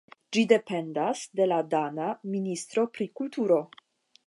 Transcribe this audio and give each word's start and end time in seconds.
Ĝi 0.35 0.43
dependas 0.51 1.21
de 1.41 1.47
la 1.51 1.59
dana 1.75 2.09
ministro 2.37 2.89
pri 2.97 3.11
kulturo. 3.21 3.63